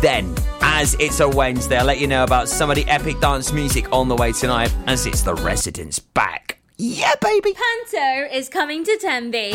Then, 0.00 0.34
as 0.62 0.94
it's 0.94 1.20
a 1.20 1.28
Wednesday, 1.28 1.76
I'll 1.76 1.84
let 1.84 1.98
you 1.98 2.06
know 2.06 2.24
about 2.24 2.48
some 2.48 2.70
of 2.70 2.76
the 2.76 2.86
epic 2.86 3.20
dance 3.20 3.52
music 3.52 3.92
on 3.92 4.08
the 4.08 4.16
way 4.16 4.32
tonight 4.32 4.74
as 4.86 5.04
it's 5.04 5.20
the 5.20 5.34
residents 5.34 5.98
back. 5.98 6.57
Yeah, 6.80 7.16
baby. 7.20 7.54
Panto 7.54 8.32
is 8.32 8.48
coming 8.48 8.84
to 8.84 8.96
Tenby. 8.98 9.50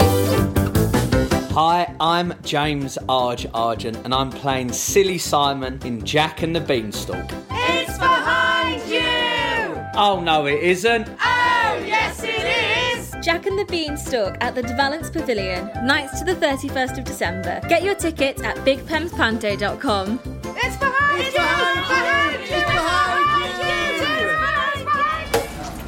Hi, 1.53 1.95
I'm 2.01 2.33
James 2.43 2.97
Arge 3.07 3.47
Argent, 3.53 3.95
and 4.03 4.13
I'm 4.13 4.29
playing 4.29 4.73
Silly 4.73 5.17
Simon 5.17 5.79
in 5.85 6.03
Jack 6.03 6.41
and 6.41 6.53
the 6.53 6.59
Beanstalk. 6.59 7.31
It's 7.49 7.97
behind 7.97 8.81
you! 8.91 9.81
Oh 9.95 10.19
no, 10.21 10.47
it 10.47 10.61
isn't. 10.63 11.07
Oh, 11.07 11.83
yes, 11.85 12.21
it 12.23 12.97
is! 12.97 13.15
Jack 13.23 13.45
and 13.45 13.57
the 13.57 13.65
Beanstalk 13.65 14.35
at 14.41 14.53
the 14.53 14.61
De 14.61 14.75
Valence 14.75 15.09
Pavilion, 15.09 15.71
nights 15.85 16.19
to 16.19 16.25
the 16.25 16.35
31st 16.35 16.97
of 16.97 17.05
December. 17.05 17.61
Get 17.69 17.83
your 17.83 17.95
tickets 17.95 18.43
at 18.43 18.57
bigpemspanto.com. 18.65 20.19
It's 20.57 20.75
behind 20.75 21.19
you! 21.19 21.25
It's 21.25 21.35
behind 21.35 21.79
you! 21.79 21.87
It's 21.87 21.87
behind 21.87 22.49
you! 22.49 22.62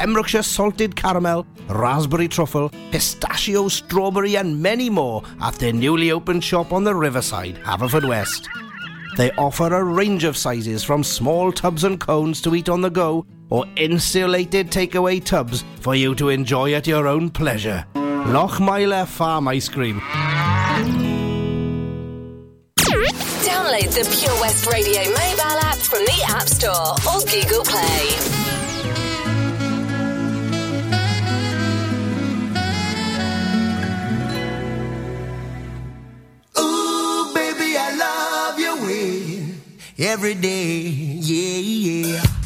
Pembrokeshire 0.00 0.42
salted 0.42 0.96
caramel, 0.96 1.46
raspberry 1.68 2.26
truffle, 2.26 2.70
pistachio, 2.90 3.68
strawberry, 3.68 4.38
and 4.38 4.62
many 4.62 4.88
more 4.88 5.22
at 5.42 5.56
their 5.56 5.74
newly 5.74 6.10
opened 6.10 6.42
shop 6.42 6.72
on 6.72 6.84
the 6.84 6.94
riverside, 6.94 7.56
Haverfordwest. 7.56 8.46
They 9.18 9.30
offer 9.32 9.66
a 9.74 9.84
range 9.84 10.24
of 10.24 10.38
sizes 10.38 10.82
from 10.82 11.04
small 11.04 11.52
tubs 11.52 11.84
and 11.84 12.00
cones 12.00 12.40
to 12.40 12.54
eat 12.54 12.70
on 12.70 12.80
the 12.80 12.88
go 12.88 13.26
or 13.50 13.66
insulated 13.76 14.70
takeaway 14.70 15.22
tubs 15.22 15.64
for 15.80 15.94
you 15.94 16.14
to 16.14 16.30
enjoy 16.30 16.72
at 16.72 16.86
your 16.86 17.06
own 17.06 17.28
pleasure. 17.28 17.84
Lochmeyler 17.94 19.06
Farm 19.06 19.48
Ice 19.48 19.68
Cream. 19.68 20.00
Download 23.44 23.90
the 23.92 24.16
Pure 24.18 24.40
West 24.40 24.64
Radio 24.72 25.02
mobile 25.10 25.60
app 25.60 25.76
from 25.76 26.06
the 26.06 26.24
App 26.26 26.48
Store 26.48 26.94
or 27.06 27.20
Google 27.26 27.64
Play. 27.64 28.39
Every 40.00 40.34
day. 40.34 40.88
Yeah, 41.20 41.58
yeah. 41.58 42.39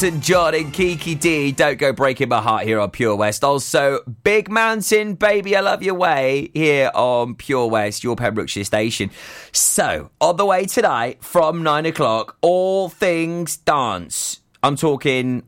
Elton 0.00 0.20
John 0.20 0.54
and 0.54 0.72
Kiki 0.72 1.16
Dee. 1.16 1.50
Don't 1.50 1.76
go 1.76 1.92
breaking 1.92 2.28
my 2.28 2.40
heart 2.40 2.62
here 2.62 2.78
on 2.78 2.88
Pure 2.92 3.16
West. 3.16 3.42
Also, 3.42 3.98
Big 4.22 4.48
Mountain, 4.48 5.14
Baby, 5.14 5.56
I 5.56 5.60
Love 5.60 5.82
Your 5.82 5.96
Way 5.96 6.52
here 6.54 6.92
on 6.94 7.34
Pure 7.34 7.66
West, 7.66 8.04
your 8.04 8.14
Pembrokeshire 8.14 8.62
station. 8.62 9.10
So, 9.50 10.12
on 10.20 10.36
the 10.36 10.46
way 10.46 10.66
tonight 10.66 11.24
from 11.24 11.64
nine 11.64 11.84
o'clock, 11.84 12.36
all 12.42 12.88
things 12.88 13.56
dance. 13.56 14.40
I'm 14.62 14.76
talking 14.76 15.42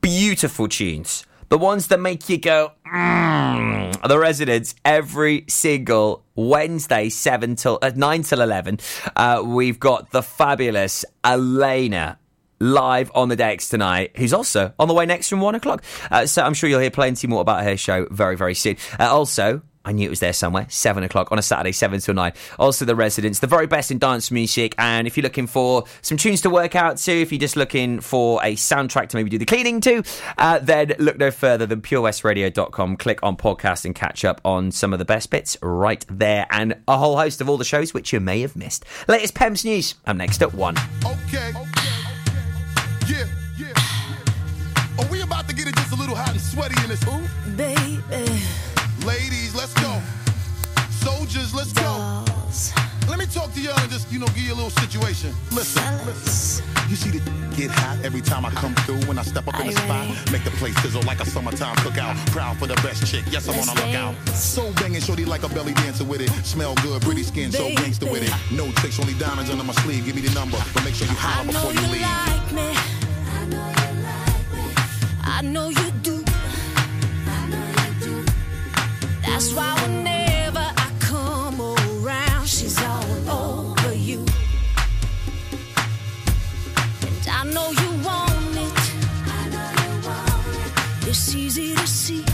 beautiful 0.00 0.66
tunes. 0.66 1.26
The 1.50 1.58
ones 1.58 1.88
that 1.88 2.00
make 2.00 2.26
you 2.30 2.38
go, 2.38 2.72
mm. 2.90 3.68
The 4.08 4.18
residents 4.18 4.76
every 4.84 5.44
single 5.46 6.24
Wednesday, 6.36 7.10
7 7.10 7.56
till 7.56 7.78
uh, 7.82 7.90
9 7.94 8.22
till 8.22 8.40
11. 8.40 8.78
Uh, 9.14 9.42
we've 9.44 9.78
got 9.78 10.10
the 10.10 10.22
fabulous 10.22 11.04
Elena 11.22 12.17
live 12.60 13.10
on 13.14 13.28
the 13.28 13.36
decks 13.36 13.68
tonight, 13.68 14.12
who's 14.16 14.32
also 14.32 14.72
on 14.78 14.88
the 14.88 14.94
way 14.94 15.06
next 15.06 15.28
from 15.28 15.40
1 15.40 15.54
o'clock. 15.54 15.82
Uh, 16.10 16.26
so 16.26 16.42
I'm 16.42 16.54
sure 16.54 16.68
you'll 16.68 16.80
hear 16.80 16.90
plenty 16.90 17.26
more 17.26 17.40
about 17.40 17.64
her 17.64 17.76
show 17.76 18.06
very, 18.10 18.36
very 18.36 18.54
soon. 18.54 18.76
Uh, 18.98 19.10
also, 19.12 19.62
I 19.88 19.92
knew 19.92 20.06
it 20.06 20.10
was 20.10 20.20
there 20.20 20.34
somewhere. 20.34 20.66
Seven 20.68 21.02
o'clock 21.02 21.32
on 21.32 21.38
a 21.38 21.42
Saturday, 21.42 21.72
seven 21.72 21.98
till 21.98 22.12
nine. 22.12 22.34
Also, 22.58 22.84
the 22.84 22.94
residents, 22.94 23.38
the 23.38 23.46
very 23.46 23.66
best 23.66 23.90
in 23.90 23.98
dance 23.98 24.30
music. 24.30 24.74
And 24.76 25.06
if 25.06 25.16
you're 25.16 25.22
looking 25.22 25.46
for 25.46 25.84
some 26.02 26.18
tunes 26.18 26.42
to 26.42 26.50
work 26.50 26.76
out 26.76 26.98
to, 26.98 27.12
if 27.12 27.32
you're 27.32 27.38
just 27.38 27.56
looking 27.56 28.00
for 28.00 28.38
a 28.44 28.54
soundtrack 28.54 29.08
to 29.08 29.16
maybe 29.16 29.30
do 29.30 29.38
the 29.38 29.46
cleaning 29.46 29.80
to, 29.80 30.02
uh, 30.36 30.58
then 30.58 30.92
look 30.98 31.16
no 31.16 31.30
further 31.30 31.64
than 31.64 31.80
purewestradio.com. 31.80 32.98
Click 32.98 33.22
on 33.22 33.38
podcast 33.38 33.86
and 33.86 33.94
catch 33.94 34.26
up 34.26 34.42
on 34.44 34.70
some 34.72 34.92
of 34.92 34.98
the 34.98 35.06
best 35.06 35.30
bits 35.30 35.56
right 35.62 36.04
there, 36.10 36.46
and 36.50 36.76
a 36.86 36.98
whole 36.98 37.16
host 37.16 37.40
of 37.40 37.48
all 37.48 37.56
the 37.56 37.64
shows 37.64 37.94
which 37.94 38.12
you 38.12 38.20
may 38.20 38.42
have 38.42 38.56
missed. 38.56 38.84
Latest 39.08 39.34
Pems 39.34 39.64
news. 39.64 39.94
I'm 40.04 40.18
next 40.18 40.42
at 40.42 40.52
one. 40.52 40.76
Okay. 41.02 41.67
Yeah, 43.08 43.24
yeah. 43.56 43.72
Are 44.98 45.06
we 45.10 45.22
about 45.22 45.48
to 45.48 45.54
get 45.54 45.66
it 45.66 45.74
just 45.76 45.92
a 45.92 45.96
little 45.96 46.14
hot 46.14 46.32
and 46.32 46.40
sweaty 46.40 46.74
in 46.82 46.90
this 46.90 47.02
ooh? 47.08 47.24
Baby. 47.56 48.04
Ladies, 49.06 49.54
let's 49.54 49.72
go. 49.80 49.98
Soldiers, 50.90 51.54
let's 51.54 51.72
go. 51.72 52.22
Let 53.08 53.18
me 53.18 53.24
talk 53.24 53.54
to 53.54 53.60
y'all 53.62 53.80
and 53.80 53.90
just, 53.90 54.12
you 54.12 54.18
know, 54.18 54.26
give 54.26 54.44
you 54.44 54.52
a 54.52 54.58
little 54.60 54.68
situation. 54.68 55.32
Listen, 55.52 55.82
listen. 56.04 56.66
You 56.90 56.96
see 56.96 57.08
the 57.08 57.20
get 57.56 57.70
hot 57.70 58.04
every 58.04 58.20
time 58.20 58.44
I 58.44 58.50
come 58.50 58.74
through 58.84 59.00
when 59.08 59.18
I 59.18 59.22
step 59.22 59.48
up 59.48 59.58
in 59.58 59.68
the 59.68 59.72
spot. 59.72 60.06
Make 60.30 60.44
the 60.44 60.50
place 60.60 60.76
sizzle 60.82 61.02
like 61.02 61.20
a 61.20 61.24
summertime 61.24 61.76
cookout. 61.76 62.14
Proud 62.30 62.58
for 62.58 62.66
the 62.66 62.74
best 62.84 63.06
chick. 63.06 63.24
Yes, 63.30 63.48
I'm 63.48 63.58
on 63.58 63.74
a 63.74 63.86
lookout. 63.86 64.14
So 64.34 64.70
banging, 64.74 65.00
shorty 65.00 65.24
like 65.24 65.44
a 65.44 65.48
belly 65.48 65.72
dancer 65.72 66.04
with 66.04 66.20
it. 66.20 66.28
Smell 66.44 66.74
good, 66.82 67.00
pretty 67.00 67.22
skin, 67.22 67.52
so 67.52 67.70
gangster 67.70 68.04
with 68.04 68.22
it. 68.22 68.54
No 68.54 68.70
tricks, 68.72 69.00
only 69.00 69.14
diamonds 69.14 69.50
under 69.50 69.64
my 69.64 69.72
sleeve. 69.84 70.04
Give 70.04 70.14
me 70.14 70.20
the 70.20 70.34
number, 70.34 70.58
but 70.74 70.84
make 70.84 70.94
sure 70.94 71.06
you 71.06 71.16
holler 71.16 71.46
before 71.46 71.72
you 71.72 71.80
you 71.80 71.92
leave. 71.92 72.97
I 75.24 75.42
know 75.42 75.68
you 75.68 75.90
do. 76.02 76.24
That's 79.22 79.52
why 79.52 79.74
whenever 79.82 80.58
I 80.58 80.90
come 81.00 81.60
around, 81.60 82.46
she's 82.46 82.78
all 82.82 83.30
over 83.30 83.94
you. 83.94 84.24
And 87.06 87.28
I 87.30 87.44
know 87.54 87.70
you 87.70 87.90
want 88.04 88.56
it. 88.66 88.78
It's 91.08 91.34
easy 91.34 91.74
to 91.74 91.86
see. 91.86 92.24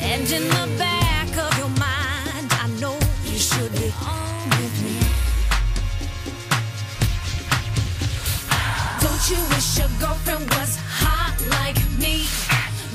And 0.00 0.30
in 0.30 0.44
the 0.48 0.76
back 0.78 0.91
girlfriend 10.02 10.50
was 10.58 10.76
hot 10.98 11.36
like 11.56 11.78
me? 12.02 12.26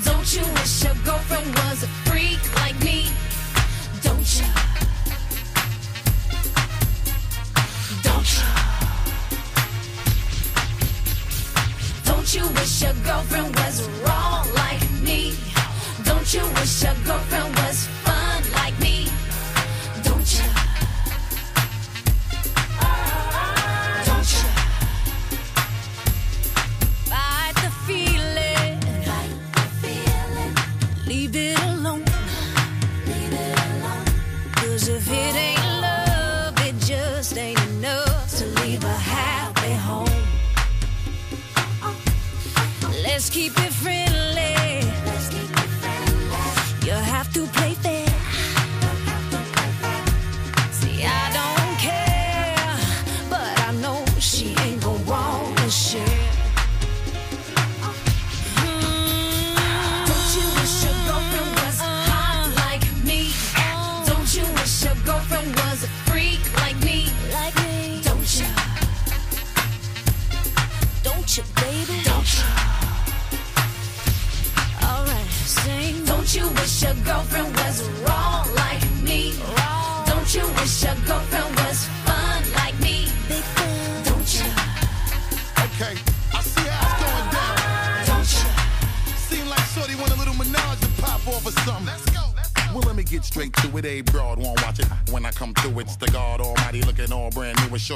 Don't 0.04 0.28
you 0.36 0.44
wish 0.56 0.84
your 0.84 0.96
girlfriend 1.06 1.48
was 1.60 1.84
a 1.84 1.90
freak 2.04 2.42
like 2.60 2.78
me? 2.84 3.08
Don't 4.04 4.30
you? 4.38 4.48
Don't 8.08 8.30
you? 8.36 8.48
Don't 12.10 12.30
you 12.36 12.46
wish 12.60 12.82
your 12.84 12.96
girlfriend 13.08 13.56
was 13.56 13.76
wrong 14.04 14.46
like 14.64 14.84
me? 15.08 15.34
Don't 16.04 16.34
you 16.34 16.44
wish 16.60 16.84
your 16.84 16.98
girlfriend 17.06 17.56
was 17.60 17.97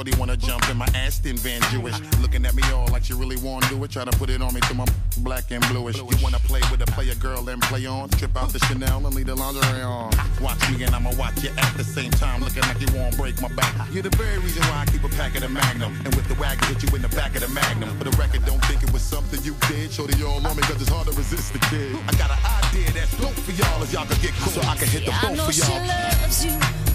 Shorty 0.02 0.18
wanna 0.18 0.36
jump 0.36 0.68
in 0.68 0.76
my 0.76 0.88
Aston 0.96 1.36
Van 1.36 1.62
Jewish. 1.70 1.94
Looking 2.20 2.44
at 2.44 2.56
me 2.56 2.62
all 2.74 2.88
like 2.88 3.04
she 3.04 3.12
really 3.14 3.36
wanna 3.36 3.68
do 3.68 3.84
it. 3.84 3.90
Try 3.92 4.04
to 4.04 4.10
put 4.18 4.30
it 4.30 4.42
on 4.42 4.52
me 4.52 4.60
to 4.62 4.74
my 4.74 4.84
black 5.18 5.52
and 5.52 5.62
bluish. 5.68 5.96
You 5.96 6.18
wanna 6.20 6.40
play 6.40 6.60
with 6.72 6.82
a 6.82 6.86
player 6.86 7.14
girl 7.14 7.48
and 7.48 7.62
play 7.62 7.86
on? 7.86 8.08
Trip 8.08 8.36
out 8.36 8.48
the 8.48 8.58
Chanel 8.66 9.06
and 9.06 9.14
leave 9.14 9.26
the 9.26 9.36
lingerie 9.36 9.82
on. 9.82 10.10
Watch 10.40 10.58
me 10.72 10.82
and 10.82 10.92
I'ma 10.92 11.12
watch 11.14 11.44
you 11.44 11.50
at 11.56 11.76
the 11.76 11.84
same 11.84 12.10
time. 12.10 12.42
Looking 12.42 12.62
like 12.62 12.80
you 12.80 12.88
won't 12.98 13.16
break 13.16 13.40
my 13.40 13.46
back. 13.54 13.72
You're 13.92 14.02
the 14.02 14.16
very 14.16 14.38
reason 14.38 14.64
why 14.64 14.82
I 14.82 14.86
keep 14.86 15.04
a 15.04 15.08
pack 15.10 15.36
of 15.36 15.42
the 15.42 15.48
Magnum. 15.48 15.94
And 16.04 16.12
with 16.16 16.26
the 16.26 16.34
wagon, 16.34 16.66
hit 16.66 16.82
you 16.82 16.96
in 16.96 17.02
the 17.02 17.14
back 17.14 17.36
of 17.36 17.42
the 17.42 17.48
Magnum. 17.50 17.96
For 17.98 18.02
the 18.02 18.16
record, 18.18 18.44
don't 18.44 18.64
think 18.64 18.82
it 18.82 18.92
was 18.92 19.02
something 19.02 19.40
you 19.44 19.54
did. 19.68 19.92
Shorty 19.92 20.20
all 20.24 20.44
on 20.44 20.56
me 20.56 20.62
cause 20.64 20.82
it's 20.82 20.90
hard 20.90 21.06
to 21.06 21.12
resist 21.12 21.52
the 21.52 21.60
kid. 21.70 21.94
I 22.08 22.12
got 22.18 22.34
an 22.34 22.42
idea 22.42 22.90
that's 22.90 23.16
dope 23.18 23.38
for 23.46 23.52
y'all 23.52 23.80
if 23.84 23.92
y'all 23.92 24.06
could 24.06 24.20
get 24.20 24.34
cool. 24.42 24.50
So 24.50 24.62
I 24.62 24.74
can 24.74 24.88
hit 24.88 25.06
the 25.06 25.14
I 25.14 25.28
boat 25.28 25.36
know 25.36 25.46
for 25.46 25.52
she 25.52 25.62
y'all. 25.62 25.86
loves 25.86 26.44
you. 26.44 26.91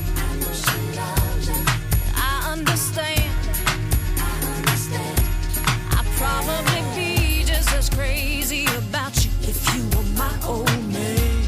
Probably 6.44 6.82
be 6.96 7.44
just 7.44 7.72
as 7.74 7.90
crazy 7.90 8.66
about 8.78 9.14
you 9.26 9.32
if 9.42 9.58
you 9.74 9.82
were 9.98 10.06
my 10.16 10.34
old 10.46 10.70
man. 10.94 11.42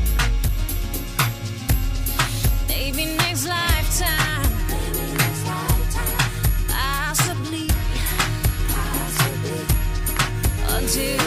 Maybe 2.68 3.06
next 3.06 3.48
lifetime. 3.48 4.50
Possibly. 6.70 7.70
Until 10.70 11.19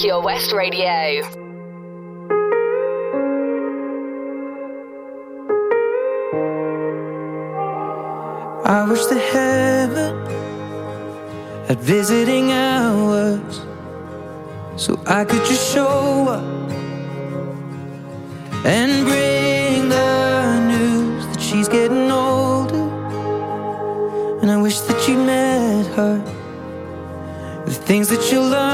Pure 0.00 0.22
West 0.22 0.52
Radio. 0.52 1.20
I 8.64 8.86
wish 8.88 9.04
the 9.04 9.18
heaven 9.18 10.16
had 11.68 11.80
visiting 11.80 12.50
hours 12.50 13.60
so 14.76 14.98
I 15.06 15.26
could 15.26 15.44
just 15.44 15.70
show 15.70 16.28
up 16.28 16.70
and 18.64 19.04
bring 19.04 19.90
the 19.90 20.60
news 20.72 21.26
that 21.26 21.42
she's 21.42 21.68
getting 21.68 22.10
older. 22.10 22.88
And 24.40 24.50
I 24.50 24.56
wish 24.56 24.80
that 24.80 25.06
you 25.06 25.18
met 25.18 25.84
her. 25.88 26.16
The 27.66 27.74
things 27.74 28.08
that 28.08 28.32
you 28.32 28.40
learned 28.40 28.69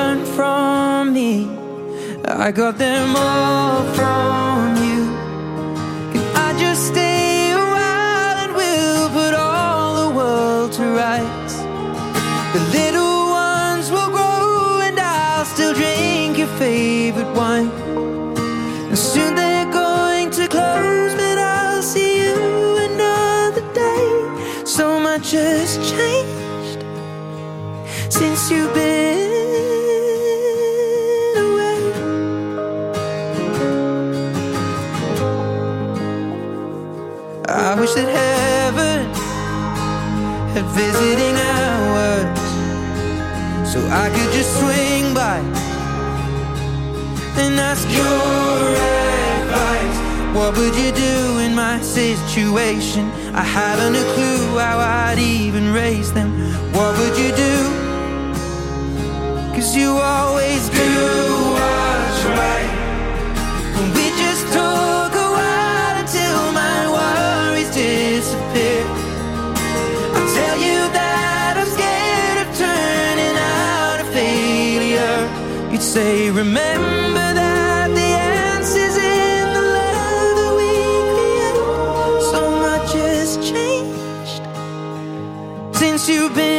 I 2.38 2.52
got 2.52 2.76
them 2.76 3.16
all 3.16 3.82
from 3.94 4.76
you. 4.76 5.06
Can 6.12 6.22
I 6.36 6.54
just 6.58 6.88
stay 6.88 7.52
a 7.52 7.56
while 7.56 8.36
and 8.44 8.54
we'll 8.54 9.08
put 9.08 9.32
all 9.32 10.10
the 10.10 10.14
world 10.14 10.72
to 10.72 10.82
rights? 10.82 11.54
The 12.52 12.60
little 12.78 13.30
ones 13.30 13.90
will 13.90 14.10
grow 14.10 14.80
and 14.82 15.00
I'll 15.00 15.46
still 15.46 15.72
drink 15.72 16.36
your 16.36 16.52
favorite 16.58 17.32
wine. 17.34 17.70
And 18.88 18.98
soon 18.98 19.34
they're 19.34 19.72
going 19.72 20.30
to 20.32 20.46
close, 20.46 21.14
but 21.14 21.38
I'll 21.38 21.82
see 21.82 22.22
you 22.22 22.76
another 22.90 23.62
day. 23.72 24.64
So 24.66 25.00
much 25.00 25.30
has 25.30 25.78
changed 25.90 26.84
since 28.12 28.50
you've 28.50 28.74
been 28.74 29.35
I 43.98 44.10
could 44.10 44.30
just 44.30 44.52
swing 44.60 45.14
by 45.14 45.38
and 47.40 47.58
ask 47.58 47.88
your 47.88 48.76
advice. 49.40 49.98
What 50.36 50.54
would 50.58 50.76
you 50.76 50.92
do 50.92 51.38
in 51.38 51.54
my 51.54 51.80
situation? 51.80 53.10
I 53.34 53.42
haven't 53.42 53.96
a 53.96 54.04
clue 54.12 54.58
how 54.58 54.78
I'd 54.78 55.18
even 55.18 55.72
raise 55.72 56.12
them. 56.12 56.30
What 56.74 56.92
would 56.98 57.16
you 57.16 57.34
do? 57.34 57.56
Cause 59.54 59.74
you 59.74 59.96
always 59.96 60.68
do 60.68 60.92
what's 61.56 62.24
right. 62.36 62.75
Say, 75.96 76.30
remember 76.30 77.26
that 77.40 77.88
the 77.94 78.10
answer's 78.52 78.96
in 78.98 79.44
the 79.56 79.62
love 79.78 80.36
that 80.40 80.52
we 80.60 80.72
create. 81.12 81.56
So 82.32 82.42
much 82.66 82.92
has 82.92 83.38
changed 83.50 84.42
since 85.74 86.06
you've 86.06 86.34
been 86.34 86.55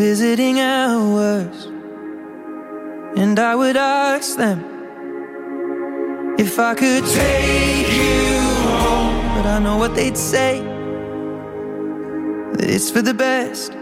visiting 0.00 0.58
hours, 0.60 1.66
and 3.22 3.38
I 3.38 3.54
would 3.54 3.76
ask 3.76 4.34
them 4.34 4.58
if 6.38 6.58
I 6.58 6.72
could 6.74 7.04
take 7.04 7.86
you 7.86 8.40
home. 8.84 9.20
But 9.36 9.44
I 9.44 9.58
know 9.58 9.76
what 9.76 9.94
they'd 9.94 10.16
say 10.16 10.62
that 12.54 12.70
it's 12.76 12.90
for 12.90 13.02
the 13.02 13.12
best 13.12 13.76